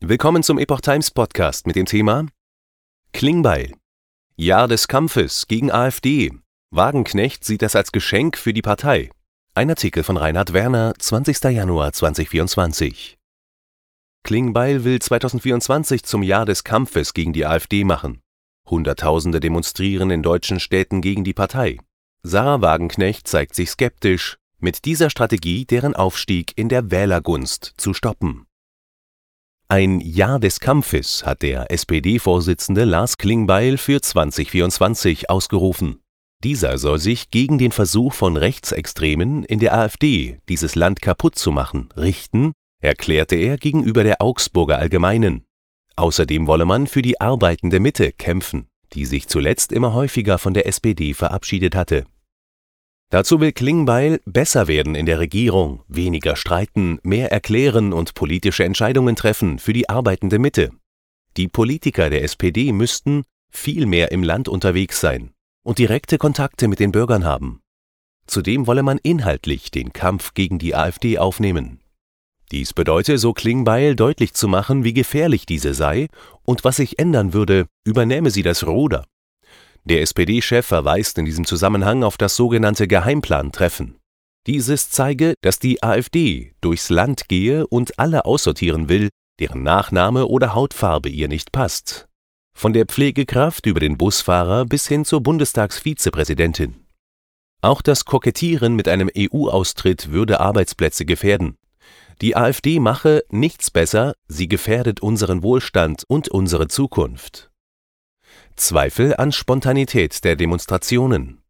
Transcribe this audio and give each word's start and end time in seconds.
Willkommen 0.00 0.44
zum 0.44 0.60
Epoch 0.60 0.80
Times 0.80 1.10
Podcast 1.10 1.66
mit 1.66 1.74
dem 1.74 1.84
Thema 1.84 2.28
Klingbeil. 3.12 3.74
Jahr 4.36 4.68
des 4.68 4.86
Kampfes 4.86 5.48
gegen 5.48 5.72
AfD. 5.72 6.30
Wagenknecht 6.70 7.42
sieht 7.42 7.62
das 7.62 7.74
als 7.74 7.90
Geschenk 7.90 8.38
für 8.38 8.52
die 8.52 8.62
Partei. 8.62 9.10
Ein 9.54 9.70
Artikel 9.70 10.04
von 10.04 10.16
Reinhard 10.16 10.52
Werner, 10.52 10.94
20. 10.96 11.42
Januar 11.42 11.92
2024. 11.92 13.18
Klingbeil 14.22 14.84
will 14.84 15.00
2024 15.00 16.04
zum 16.04 16.22
Jahr 16.22 16.46
des 16.46 16.62
Kampfes 16.62 17.12
gegen 17.12 17.32
die 17.32 17.44
AfD 17.44 17.82
machen. 17.82 18.20
Hunderttausende 18.70 19.40
demonstrieren 19.40 20.12
in 20.12 20.22
deutschen 20.22 20.60
Städten 20.60 21.00
gegen 21.00 21.24
die 21.24 21.34
Partei. 21.34 21.76
Sarah 22.22 22.62
Wagenknecht 22.62 23.26
zeigt 23.26 23.56
sich 23.56 23.70
skeptisch, 23.70 24.36
mit 24.60 24.84
dieser 24.84 25.10
Strategie 25.10 25.66
deren 25.66 25.96
Aufstieg 25.96 26.52
in 26.54 26.68
der 26.68 26.92
Wählergunst 26.92 27.74
zu 27.76 27.92
stoppen. 27.94 28.47
Ein 29.70 30.00
Jahr 30.00 30.40
des 30.40 30.60
Kampfes 30.60 31.26
hat 31.26 31.42
der 31.42 31.70
SPD-Vorsitzende 31.70 32.84
Lars 32.84 33.18
Klingbeil 33.18 33.76
für 33.76 34.00
2024 34.00 35.28
ausgerufen. 35.28 36.00
Dieser 36.42 36.78
soll 36.78 36.98
sich 36.98 37.30
gegen 37.30 37.58
den 37.58 37.70
Versuch 37.70 38.14
von 38.14 38.38
Rechtsextremen 38.38 39.44
in 39.44 39.58
der 39.58 39.76
AfD, 39.76 40.38
dieses 40.48 40.74
Land 40.74 41.02
kaputt 41.02 41.34
zu 41.34 41.52
machen, 41.52 41.90
richten, 41.98 42.52
erklärte 42.80 43.36
er 43.36 43.58
gegenüber 43.58 44.04
der 44.04 44.22
Augsburger 44.22 44.78
Allgemeinen. 44.78 45.44
Außerdem 45.96 46.46
wolle 46.46 46.64
man 46.64 46.86
für 46.86 47.02
die 47.02 47.20
arbeitende 47.20 47.78
Mitte 47.78 48.12
kämpfen, 48.12 48.68
die 48.94 49.04
sich 49.04 49.28
zuletzt 49.28 49.72
immer 49.72 49.92
häufiger 49.92 50.38
von 50.38 50.54
der 50.54 50.66
SPD 50.66 51.12
verabschiedet 51.12 51.74
hatte 51.74 52.06
Dazu 53.10 53.40
will 53.40 53.52
Klingbeil 53.52 54.20
besser 54.26 54.68
werden 54.68 54.94
in 54.94 55.06
der 55.06 55.18
Regierung, 55.18 55.82
weniger 55.88 56.36
streiten, 56.36 56.98
mehr 57.02 57.32
erklären 57.32 57.94
und 57.94 58.12
politische 58.14 58.64
Entscheidungen 58.64 59.16
treffen 59.16 59.58
für 59.58 59.72
die 59.72 59.88
arbeitende 59.88 60.38
Mitte. 60.38 60.70
Die 61.38 61.48
Politiker 61.48 62.10
der 62.10 62.22
SPD 62.22 62.72
müssten 62.72 63.24
viel 63.50 63.86
mehr 63.86 64.12
im 64.12 64.22
Land 64.22 64.48
unterwegs 64.48 65.00
sein 65.00 65.30
und 65.62 65.78
direkte 65.78 66.18
Kontakte 66.18 66.68
mit 66.68 66.80
den 66.80 66.92
Bürgern 66.92 67.24
haben. 67.24 67.60
Zudem 68.26 68.66
wolle 68.66 68.82
man 68.82 68.98
inhaltlich 69.02 69.70
den 69.70 69.94
Kampf 69.94 70.34
gegen 70.34 70.58
die 70.58 70.74
AfD 70.74 71.18
aufnehmen. 71.18 71.80
Dies 72.50 72.74
bedeute, 72.74 73.16
so 73.16 73.32
Klingbeil 73.32 73.96
deutlich 73.96 74.34
zu 74.34 74.48
machen, 74.48 74.84
wie 74.84 74.92
gefährlich 74.92 75.46
diese 75.46 75.72
sei 75.72 76.08
und 76.42 76.64
was 76.64 76.76
sich 76.76 76.98
ändern 76.98 77.32
würde, 77.32 77.66
übernehme 77.84 78.30
sie 78.30 78.42
das 78.42 78.66
Ruder. 78.66 79.06
Der 79.84 80.02
SPD-Chef 80.02 80.66
verweist 80.66 81.18
in 81.18 81.24
diesem 81.24 81.46
Zusammenhang 81.46 82.04
auf 82.04 82.16
das 82.16 82.36
sogenannte 82.36 82.86
Geheimplantreffen. 82.86 83.96
Dieses 84.46 84.90
zeige, 84.90 85.34
dass 85.42 85.58
die 85.58 85.82
AfD 85.82 86.52
durchs 86.60 86.88
Land 86.90 87.28
gehe 87.28 87.66
und 87.66 87.98
alle 87.98 88.24
aussortieren 88.24 88.88
will, 88.88 89.08
deren 89.40 89.62
Nachname 89.62 90.26
oder 90.26 90.54
Hautfarbe 90.54 91.08
ihr 91.08 91.28
nicht 91.28 91.52
passt. 91.52 92.06
Von 92.56 92.72
der 92.72 92.86
Pflegekraft 92.86 93.66
über 93.66 93.80
den 93.80 93.98
Busfahrer 93.98 94.64
bis 94.64 94.88
hin 94.88 95.04
zur 95.04 95.22
Bundestagsvizepräsidentin. 95.22 96.74
Auch 97.60 97.82
das 97.82 98.04
Kokettieren 98.04 98.74
mit 98.74 98.88
einem 98.88 99.10
EU-Austritt 99.16 100.10
würde 100.10 100.40
Arbeitsplätze 100.40 101.04
gefährden. 101.04 101.56
Die 102.20 102.36
AfD 102.36 102.80
mache 102.80 103.22
nichts 103.30 103.70
besser, 103.70 104.14
sie 104.26 104.48
gefährdet 104.48 105.00
unseren 105.00 105.42
Wohlstand 105.42 106.04
und 106.08 106.28
unsere 106.28 106.68
Zukunft. 106.68 107.50
Zweifel 108.58 109.14
an 109.14 109.30
Spontanität 109.30 110.24
der 110.24 110.34
Demonstrationen. 110.34 111.42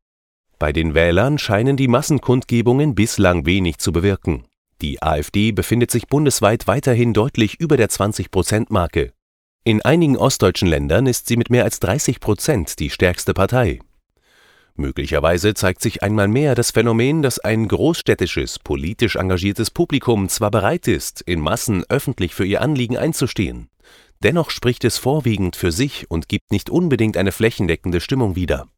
Bei 0.59 0.73
den 0.73 0.95
Wählern 0.95 1.39
scheinen 1.39 1.77
die 1.77 1.89
Massenkundgebungen 1.89 2.95
bislang 2.95 3.47
wenig 3.47 3.79
zu 3.79 3.93
bewirken. 3.93 4.45
Die 4.83 5.03
AfD 5.03 5.53
befindet 5.53 5.91
sich 5.91 6.07
bundesweit 6.07 6.67
weiterhin 6.67 7.15
deutlich 7.15 7.59
über 7.59 7.77
der 7.77 7.89
20-Prozent-Marke. 7.89 9.13
In 9.65 9.83
einigen 9.83 10.17
ostdeutschen 10.17 10.69
Ländern 10.69 11.07
ist 11.07 11.29
sie 11.29 11.37
mit 11.37 11.51
mehr 11.51 11.65
als 11.65 11.81
30 11.81 12.21
Prozent 12.21 12.79
die 12.79 12.91
stärkste 12.91 13.35
Partei. 13.35 13.81
Möglicherweise 14.77 15.55
zeigt 15.55 15.81
sich 15.81 16.03
einmal 16.03 16.29
mehr 16.29 16.55
das 16.55 16.71
Phänomen, 16.71 17.23
dass 17.23 17.41
ein 17.41 17.67
großstädtisches, 17.67 18.61
politisch 18.61 19.17
engagiertes 19.17 19.71
Publikum 19.71 20.29
zwar 20.29 20.51
bereit 20.51 20.87
ist, 20.87 21.23
in 21.23 21.41
Massen 21.41 21.85
öffentlich 21.89 22.35
für 22.35 22.45
ihr 22.45 22.61
Anliegen 22.61 22.97
einzustehen, 22.97 23.71
Dennoch 24.23 24.51
spricht 24.51 24.85
es 24.85 24.99
vorwiegend 24.99 25.55
für 25.55 25.71
sich 25.71 26.11
und 26.11 26.29
gibt 26.29 26.51
nicht 26.51 26.71
unbedingt 26.71 27.17
eine 27.17 27.33
flächendeckende 27.33 28.01
Stimmung 28.01 28.35
wider. 28.35 28.69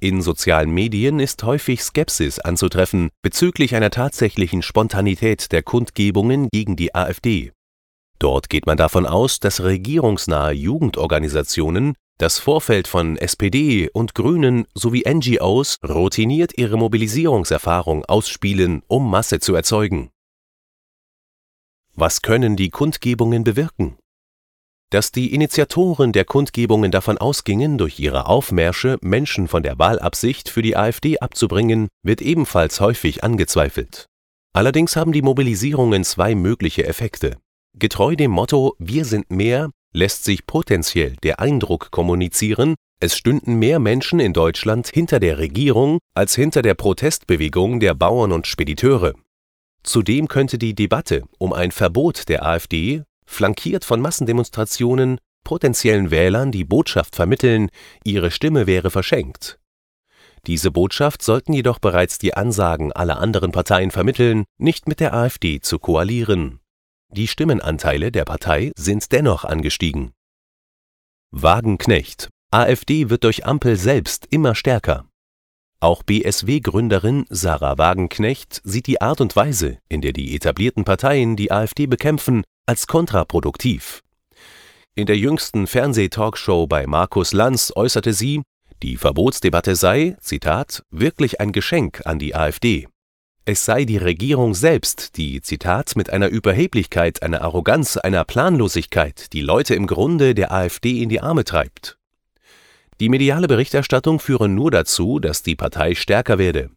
In 0.00 0.22
sozialen 0.22 0.70
Medien 0.70 1.18
ist 1.18 1.42
häufig 1.44 1.82
Skepsis 1.82 2.38
anzutreffen 2.38 3.10
bezüglich 3.22 3.74
einer 3.74 3.90
tatsächlichen 3.90 4.62
Spontanität 4.62 5.50
der 5.50 5.62
Kundgebungen 5.62 6.48
gegen 6.52 6.76
die 6.76 6.94
AfD. 6.94 7.52
Dort 8.18 8.48
geht 8.48 8.66
man 8.66 8.76
davon 8.76 9.06
aus, 9.06 9.40
dass 9.40 9.62
regierungsnahe 9.62 10.52
Jugendorganisationen 10.52 11.94
das 12.18 12.38
Vorfeld 12.38 12.86
von 12.86 13.16
SPD 13.16 13.90
und 13.92 14.14
Grünen 14.14 14.66
sowie 14.74 15.02
NGOs 15.08 15.78
routiniert 15.82 16.56
ihre 16.56 16.76
Mobilisierungserfahrung 16.76 18.04
ausspielen, 18.04 18.82
um 18.86 19.10
Masse 19.10 19.40
zu 19.40 19.54
erzeugen. 19.54 20.10
Was 21.96 22.22
können 22.22 22.56
die 22.56 22.70
Kundgebungen 22.70 23.42
bewirken? 23.42 23.96
Dass 24.90 25.12
die 25.12 25.34
Initiatoren 25.34 26.12
der 26.12 26.24
Kundgebungen 26.24 26.90
davon 26.90 27.18
ausgingen, 27.18 27.78
durch 27.78 27.98
ihre 27.98 28.26
Aufmärsche 28.26 28.98
Menschen 29.00 29.48
von 29.48 29.62
der 29.62 29.78
Wahlabsicht 29.78 30.48
für 30.48 30.62
die 30.62 30.76
AfD 30.76 31.18
abzubringen, 31.18 31.88
wird 32.02 32.22
ebenfalls 32.22 32.80
häufig 32.80 33.24
angezweifelt. 33.24 34.06
Allerdings 34.52 34.94
haben 34.94 35.12
die 35.12 35.22
Mobilisierungen 35.22 36.04
zwei 36.04 36.34
mögliche 36.34 36.86
Effekte. 36.86 37.38
Getreu 37.76 38.14
dem 38.14 38.30
Motto 38.30 38.76
Wir 38.78 39.04
sind 39.04 39.30
mehr 39.30 39.70
lässt 39.94 40.24
sich 40.24 40.46
potenziell 40.46 41.16
der 41.22 41.40
Eindruck 41.40 41.90
kommunizieren, 41.90 42.74
es 43.00 43.16
stünden 43.16 43.54
mehr 43.54 43.78
Menschen 43.78 44.20
in 44.20 44.32
Deutschland 44.32 44.88
hinter 44.88 45.20
der 45.20 45.38
Regierung 45.38 45.98
als 46.14 46.34
hinter 46.34 46.62
der 46.62 46.74
Protestbewegung 46.74 47.80
der 47.80 47.94
Bauern 47.94 48.32
und 48.32 48.46
Spediteure. 48.46 49.14
Zudem 49.82 50.28
könnte 50.28 50.58
die 50.58 50.74
Debatte 50.74 51.22
um 51.38 51.52
ein 51.52 51.70
Verbot 51.70 52.28
der 52.28 52.44
AfD 52.44 53.02
flankiert 53.26 53.84
von 53.84 54.00
Massendemonstrationen, 54.00 55.18
potenziellen 55.44 56.10
Wählern 56.10 56.52
die 56.52 56.64
Botschaft 56.64 57.16
vermitteln, 57.16 57.68
ihre 58.04 58.30
Stimme 58.30 58.66
wäre 58.66 58.90
verschenkt. 58.90 59.58
Diese 60.46 60.70
Botschaft 60.70 61.22
sollten 61.22 61.52
jedoch 61.52 61.78
bereits 61.78 62.18
die 62.18 62.34
Ansagen 62.34 62.92
aller 62.92 63.18
anderen 63.18 63.52
Parteien 63.52 63.90
vermitteln, 63.90 64.44
nicht 64.58 64.88
mit 64.88 65.00
der 65.00 65.14
AfD 65.14 65.60
zu 65.60 65.78
koalieren. 65.78 66.60
Die 67.10 67.28
Stimmenanteile 67.28 68.12
der 68.12 68.24
Partei 68.24 68.72
sind 68.76 69.12
dennoch 69.12 69.44
angestiegen. 69.44 70.12
Wagenknecht 71.30 72.28
AfD 72.50 73.10
wird 73.10 73.24
durch 73.24 73.46
Ampel 73.46 73.76
selbst 73.76 74.26
immer 74.30 74.54
stärker. 74.54 75.06
Auch 75.80 76.02
BSW-Gründerin 76.04 77.26
Sarah 77.28 77.78
Wagenknecht 77.78 78.60
sieht 78.64 78.86
die 78.86 79.00
Art 79.00 79.20
und 79.20 79.34
Weise, 79.34 79.78
in 79.88 80.02
der 80.02 80.12
die 80.12 80.34
etablierten 80.36 80.84
Parteien 80.84 81.36
die 81.36 81.50
AfD 81.50 81.86
bekämpfen, 81.86 82.44
als 82.66 82.86
kontraproduktiv. 82.86 84.02
In 84.94 85.06
der 85.06 85.18
jüngsten 85.18 85.66
Fernsehtalkshow 85.66 86.66
bei 86.66 86.86
Markus 86.86 87.32
Lanz 87.32 87.72
äußerte 87.74 88.12
sie, 88.12 88.42
die 88.82 88.96
Verbotsdebatte 88.96 89.76
sei, 89.76 90.16
Zitat, 90.20 90.82
wirklich 90.90 91.40
ein 91.40 91.52
Geschenk 91.52 92.02
an 92.04 92.18
die 92.18 92.34
AfD. 92.34 92.86
Es 93.44 93.64
sei 93.64 93.84
die 93.84 93.98
Regierung 93.98 94.54
selbst, 94.54 95.18
die, 95.18 95.42
Zitat, 95.42 95.96
mit 95.96 96.08
einer 96.10 96.28
Überheblichkeit, 96.28 97.22
einer 97.22 97.42
Arroganz, 97.42 97.98
einer 97.98 98.24
Planlosigkeit 98.24 99.32
die 99.34 99.42
Leute 99.42 99.74
im 99.74 99.86
Grunde 99.86 100.34
der 100.34 100.50
AfD 100.50 101.02
in 101.02 101.10
die 101.10 101.20
Arme 101.20 101.44
treibt. 101.44 101.98
Die 103.00 103.08
mediale 103.08 103.48
Berichterstattung 103.48 104.20
führe 104.20 104.48
nur 104.48 104.70
dazu, 104.70 105.18
dass 105.18 105.42
die 105.42 105.56
Partei 105.56 105.94
stärker 105.94 106.38
werde. 106.38 106.70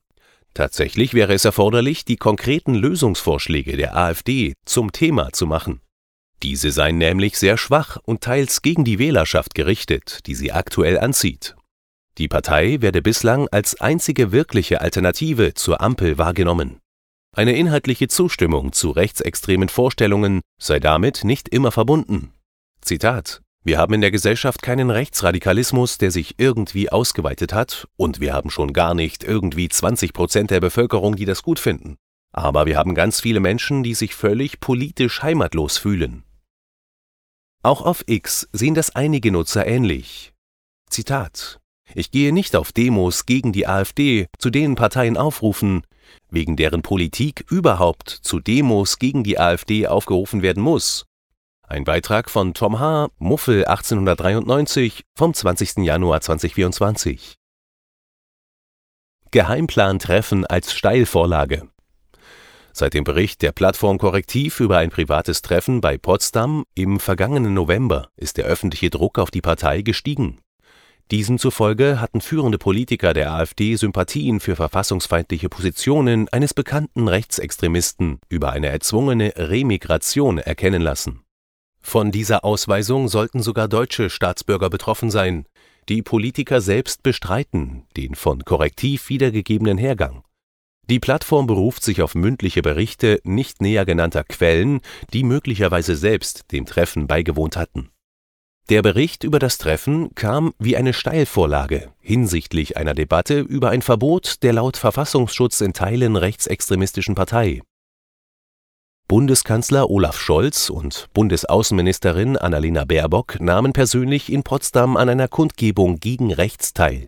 Tatsächlich 0.58 1.14
wäre 1.14 1.36
es 1.36 1.46
erforderlich, 1.46 2.04
die 2.04 2.16
konkreten 2.16 2.74
Lösungsvorschläge 2.74 3.78
der 3.78 3.96
AfD 3.96 4.56
zum 4.66 4.92
Thema 4.92 5.32
zu 5.32 5.46
machen. 5.46 5.82
Diese 6.42 6.72
seien 6.72 6.98
nämlich 6.98 7.38
sehr 7.38 7.60
schwach 7.60 7.98
und 8.04 8.22
teils 8.22 8.64
gegen 8.64 8.84
die 8.84 8.98
Wählerschaft 8.98 9.54
gerichtet, 9.54 10.26
die 10.26 10.34
sie 10.34 10.52
aktuell 10.52 10.98
anzieht. 10.98 11.56
Die 12.18 12.28
Partei 12.28 12.82
werde 12.82 13.04
bislang 13.04 13.48
als 13.50 13.80
einzige 13.80 14.32
wirkliche 14.32 14.82
Alternative 14.82 15.54
zur 15.54 15.80
Ampel 15.80 16.18
wahrgenommen. 16.18 16.80
Eine 17.36 17.56
inhaltliche 17.56 18.08
Zustimmung 18.08 18.74
zu 18.74 18.90
rechtsextremen 18.90 19.70
Vorstellungen 19.70 20.42
sei 20.60 20.80
damit 20.80 21.24
nicht 21.24 21.50
immer 21.50 21.72
verbunden. 21.72 22.34
Zitat 22.82 23.44
wir 23.68 23.80
haben 23.80 23.94
in 23.96 24.00
der 24.00 24.12
Gesellschaft 24.12 24.62
keinen 24.62 24.90
Rechtsradikalismus, 24.90 25.98
der 25.98 26.10
sich 26.10 26.36
irgendwie 26.38 26.90
ausgeweitet 26.90 27.52
hat, 27.52 27.86
und 27.98 28.22
wir 28.22 28.34
haben 28.34 28.50
schon 28.50 28.72
gar 28.72 28.94
nicht 28.94 29.26
irgendwie 29.26 29.68
20 29.68 30.14
Prozent 30.14 30.52
der 30.52 30.62
Bevölkerung, 30.62 31.18
die 31.18 31.26
das 31.26 31.44
gut 31.44 31.60
finden. 31.60 31.98
Aber 32.32 32.66
wir 32.66 32.78
haben 32.78 32.96
ganz 32.96 33.20
viele 33.20 33.42
Menschen, 33.42 33.84
die 33.84 33.94
sich 33.94 34.16
völlig 34.16 34.62
politisch 34.62 35.22
heimatlos 35.22 35.78
fühlen. 35.78 36.24
Auch 37.62 37.82
auf 37.82 38.06
X 38.08 38.48
sehen 38.54 38.74
das 38.74 38.96
einige 38.96 39.34
Nutzer 39.34 39.68
ähnlich. 39.68 40.32
Zitat 40.90 41.60
Ich 41.94 42.12
gehe 42.12 42.32
nicht 42.32 42.56
auf 42.56 42.72
Demos 42.72 43.26
gegen 43.26 43.52
die 43.52 43.68
AfD, 43.68 44.28
zu 44.40 44.50
denen 44.50 44.76
Parteien 44.76 45.18
aufrufen, 45.18 45.82
wegen 46.30 46.56
deren 46.56 46.84
Politik 46.84 47.44
überhaupt 47.50 48.10
zu 48.10 48.40
Demos 48.40 48.98
gegen 48.98 49.26
die 49.26 49.38
AfD 49.38 49.88
aufgerufen 49.88 50.42
werden 50.42 50.64
muss, 50.64 51.04
Ein 51.70 51.84
Beitrag 51.84 52.30
von 52.30 52.54
Tom 52.54 52.80
H., 52.80 53.10
Muffel 53.20 53.66
1893 53.66 55.04
vom 55.18 55.34
20. 55.34 55.80
Januar 55.80 56.22
2024. 56.22 57.36
Geheimplan-Treffen 59.32 60.46
als 60.46 60.74
Steilvorlage. 60.74 61.68
Seit 62.72 62.94
dem 62.94 63.04
Bericht 63.04 63.42
der 63.42 63.52
Plattform 63.52 63.98
Korrektiv 63.98 64.62
über 64.62 64.78
ein 64.78 64.92
privates 64.92 65.42
Treffen 65.42 65.82
bei 65.82 65.98
Potsdam 65.98 66.64
im 66.74 67.02
vergangenen 67.02 67.54
November 67.54 68.12
ist 68.16 68.38
der 68.38 68.46
öffentliche 68.46 68.90
Druck 68.90 69.20
auf 69.20 69.30
die 69.30 69.42
Partei 69.42 69.82
gestiegen. 69.82 70.40
Diesem 71.12 71.38
zufolge 71.38 72.00
hatten 72.00 72.22
führende 72.22 72.60
Politiker 72.60 73.14
der 73.14 73.34
AfD 73.34 73.76
Sympathien 73.76 74.40
für 74.40 74.56
verfassungsfeindliche 74.56 75.50
Positionen 75.50 76.30
eines 76.30 76.54
bekannten 76.54 77.10
Rechtsextremisten 77.10 78.22
über 78.30 78.54
eine 78.54 78.68
erzwungene 78.68 79.34
Remigration 79.36 80.38
erkennen 80.38 80.82
lassen. 80.82 81.27
Von 81.90 82.12
dieser 82.12 82.44
Ausweisung 82.44 83.08
sollten 83.08 83.42
sogar 83.42 83.70
deutsche 83.70 84.10
Staatsbürger 84.10 84.70
betroffen 84.70 85.10
sein. 85.10 85.46
Die 85.88 86.02
Politiker 86.02 86.60
selbst 86.60 87.02
bestreiten 87.02 87.86
den 87.96 88.14
von 88.14 88.44
Korrektiv 88.44 89.08
wiedergegebenen 89.08 89.78
Hergang. 89.78 90.22
Die 90.90 91.00
Plattform 91.00 91.48
beruft 91.48 91.86
sich 91.86 92.02
auf 92.02 92.14
mündliche 92.14 92.62
Berichte 92.62 93.22
nicht 93.24 93.62
näher 93.62 93.86
genannter 93.86 94.26
Quellen, 94.26 94.82
die 95.14 95.24
möglicherweise 95.24 95.96
selbst 95.96 96.52
dem 96.52 96.66
Treffen 96.66 97.08
beigewohnt 97.08 97.56
hatten. 97.56 97.90
Der 98.68 98.82
Bericht 98.82 99.24
über 99.24 99.40
das 99.40 99.58
Treffen 99.58 100.14
kam 100.14 100.54
wie 100.60 100.76
eine 100.76 100.92
Steilvorlage 100.92 101.94
hinsichtlich 102.02 102.76
einer 102.76 102.96
Debatte 102.96 103.40
über 103.40 103.70
ein 103.70 103.82
Verbot 103.82 104.44
der 104.44 104.52
laut 104.52 104.76
Verfassungsschutz 104.76 105.62
in 105.62 105.72
Teilen 105.72 106.18
rechtsextremistischen 106.18 107.16
Partei 107.16 107.62
Bundeskanzler 109.10 109.90
Olaf 109.90 110.20
Scholz 110.20 110.70
und 110.70 111.08
Bundesaußenministerin 111.14 112.36
Annalena 112.36 112.84
Baerbock 112.84 113.40
nahmen 113.40 113.72
persönlich 113.72 114.30
in 114.30 114.44
Potsdam 114.44 114.98
an 114.98 115.08
einer 115.08 115.30
Kundgebung 115.30 116.02
gegen 116.02 116.34
rechts 116.34 116.74
teil. 116.74 117.08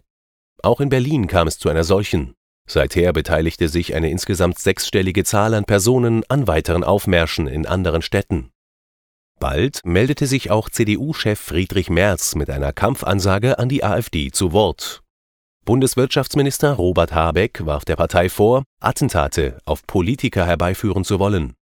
Auch 0.63 0.80
in 0.80 0.88
Berlin 0.88 1.28
kam 1.28 1.50
es 1.50 1.60
zu 1.60 1.68
einer 1.68 1.84
solchen. 1.84 2.36
Seither 2.69 3.12
beteiligte 3.12 3.68
sich 3.68 3.96
eine 3.96 4.10
insgesamt 4.10 4.60
sechsstellige 4.60 5.25
Zahl 5.25 5.54
an 5.54 5.66
Personen 5.66 6.24
an 6.30 6.48
weiteren 6.48 6.86
Aufmärschen 6.86 7.48
in 7.48 7.66
anderen 7.66 8.02
Städten. 8.02 8.50
Bald 9.38 9.81
meldete 9.84 10.25
sich 10.25 10.52
auch 10.52 10.69
CDU-Chef 10.69 11.38
Friedrich 11.38 11.90
Merz 11.90 12.34
mit 12.34 12.50
einer 12.50 12.72
Kampfansage 12.72 13.60
an 13.60 13.68
die 13.68 13.84
AfD 13.84 14.31
zu 14.31 14.54
Wort. 14.54 15.02
Bundeswirtschaftsminister 15.66 16.75
Robert 16.75 17.12
Habeck 17.12 17.66
warf 17.66 17.84
der 17.84 17.98
Partei 17.98 18.30
vor, 18.30 18.63
Attentate 18.80 19.57
auf 19.66 19.86
Politiker 19.86 20.45
herbeiführen 20.45 21.04
zu 21.04 21.19
wollen. 21.19 21.56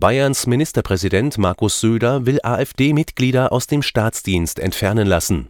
Bayerns 0.00 0.46
Ministerpräsident 0.46 1.38
Markus 1.38 1.80
Söder 1.80 2.24
will 2.24 2.38
AfD-Mitglieder 2.44 3.50
aus 3.50 3.66
dem 3.66 3.82
Staatsdienst 3.82 4.60
entfernen 4.60 5.08
lassen. 5.08 5.48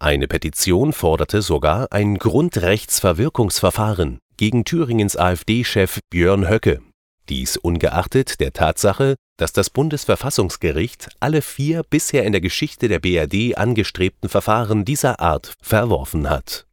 Eine 0.00 0.26
Petition 0.26 0.92
forderte 0.92 1.42
sogar 1.42 1.92
ein 1.92 2.18
Grundrechtsverwirkungsverfahren 2.18 4.18
gegen 4.36 4.64
Thüringens 4.64 5.16
AfD-Chef 5.16 6.00
Björn 6.10 6.48
Höcke. 6.48 6.82
Dies 7.28 7.56
ungeachtet 7.56 8.40
der 8.40 8.52
Tatsache, 8.52 9.14
dass 9.36 9.52
das 9.52 9.70
Bundesverfassungsgericht 9.70 11.10
alle 11.20 11.40
vier 11.40 11.84
bisher 11.88 12.24
in 12.24 12.32
der 12.32 12.40
Geschichte 12.40 12.88
der 12.88 12.98
BRD 12.98 13.56
angestrebten 13.56 14.28
Verfahren 14.28 14.84
dieser 14.84 15.20
Art 15.20 15.52
verworfen 15.62 16.28
hat 16.28 16.66